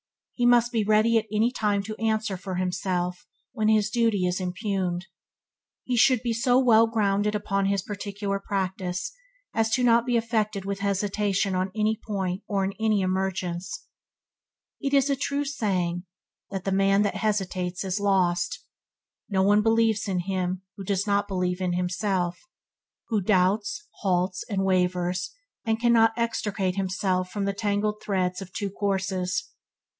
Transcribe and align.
he 0.33 0.47
must 0.47 0.71
be 0.71 0.83
ready 0.83 1.19
at 1.19 1.27
any 1.31 1.51
time 1.51 1.83
to 1.83 1.95
answer 2.01 2.35
for 2.35 2.55
himself 2.55 3.27
when 3.51 3.67
his 3.67 3.91
duty 3.91 4.25
is 4.25 4.41
impugned. 4.41 5.05
He 5.83 5.95
should 5.95 6.23
be 6.23 6.33
so 6.33 6.57
well 6.57 6.87
grounded 6.87 7.35
upon 7.35 7.67
his 7.67 7.83
particular 7.83 8.39
practice 8.39 9.11
as 9.53 9.77
not 9.77 9.99
to 9.99 10.05
be 10.05 10.17
affected 10.17 10.65
with 10.65 10.79
hesitation 10.79 11.53
on 11.53 11.69
any 11.75 11.95
point 12.03 12.41
or 12.47 12.65
in 12.65 12.73
any 12.79 13.01
emergence. 13.01 13.85
It 14.79 14.95
is 14.95 15.11
a 15.11 15.15
true 15.15 15.45
saying 15.45 16.05
that 16.49 16.63
"the 16.63 16.71
man 16.71 17.03
that 17.03 17.17
hesitates 17.17 17.83
is 17.83 17.99
lost". 17.99 18.65
No 19.29 19.43
one 19.43 19.61
believes 19.61 20.07
in 20.07 20.21
him 20.21 20.63
who 20.75 20.83
does 20.83 21.05
not 21.05 21.27
believe 21.27 21.61
in 21.61 21.73
himself, 21.73 22.39
who 23.09 23.21
doubts, 23.21 23.87
halts, 23.99 24.43
and 24.49 24.65
wavers, 24.65 25.35
and 25.63 25.79
cannot 25.79 26.13
extricate 26.17 26.75
himself 26.75 27.29
from 27.29 27.45
the 27.45 27.53
tangled 27.53 28.01
threads 28.01 28.41
of 28.41 28.51
two 28.51 28.71
courses. 28.71 29.47